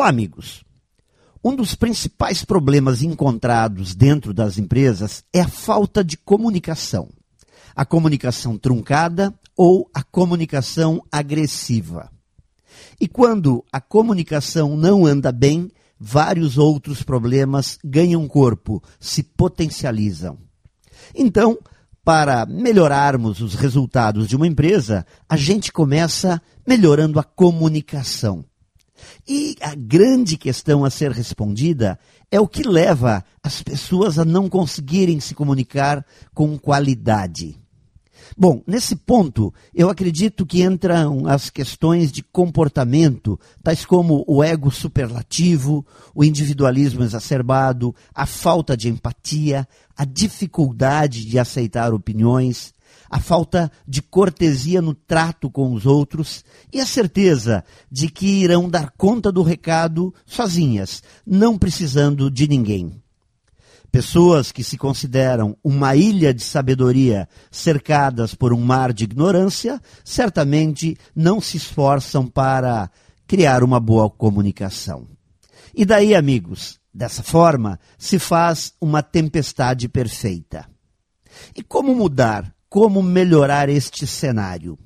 [0.00, 0.64] Olá, amigos.
[1.44, 7.10] Um dos principais problemas encontrados dentro das empresas é a falta de comunicação.
[7.76, 12.10] A comunicação truncada ou a comunicação agressiva.
[12.98, 20.38] E quando a comunicação não anda bem, vários outros problemas ganham corpo, se potencializam.
[21.14, 21.58] Então,
[22.02, 28.46] para melhorarmos os resultados de uma empresa, a gente começa melhorando a comunicação.
[29.28, 31.98] E a grande questão a ser respondida
[32.30, 36.04] é o que leva as pessoas a não conseguirem se comunicar
[36.34, 37.58] com qualidade.
[38.36, 44.70] Bom, nesse ponto, eu acredito que entram as questões de comportamento, tais como o ego
[44.70, 52.72] superlativo, o individualismo exacerbado, a falta de empatia, a dificuldade de aceitar opiniões,
[53.10, 58.70] a falta de cortesia no trato com os outros e a certeza de que irão
[58.70, 63.02] dar conta do recado sozinhas, não precisando de ninguém.
[63.90, 70.96] Pessoas que se consideram uma ilha de sabedoria cercadas por um mar de ignorância, certamente
[71.12, 72.88] não se esforçam para
[73.26, 75.08] criar uma boa comunicação.
[75.74, 80.68] E daí, amigos, dessa forma se faz uma tempestade perfeita.
[81.56, 84.78] E como mudar como melhorar este cenário?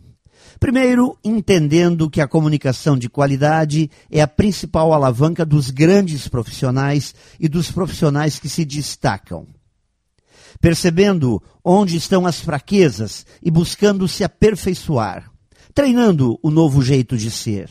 [0.58, 7.48] Primeiro, entendendo que a comunicação de qualidade é a principal alavanca dos grandes profissionais e
[7.48, 9.46] dos profissionais que se destacam.
[10.60, 15.30] Percebendo onde estão as fraquezas e buscando se aperfeiçoar,
[15.74, 17.68] treinando o novo jeito de ser.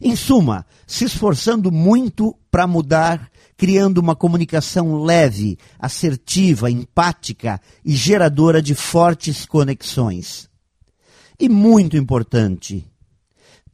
[0.00, 8.62] Em suma, se esforçando muito para mudar criando uma comunicação leve, assertiva, empática e geradora
[8.62, 10.48] de fortes conexões.
[11.38, 12.82] E muito importante,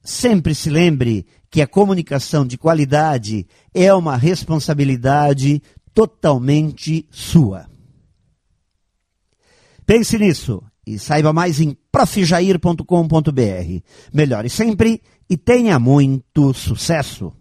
[0.03, 5.63] sempre se lembre que a comunicação de qualidade é uma responsabilidade
[5.95, 7.69] totalmente sua.
[9.87, 12.83] Pense nisso e saiba mais em profjair.com.br.
[14.13, 17.33] Melhore sempre e tenha muito sucesso!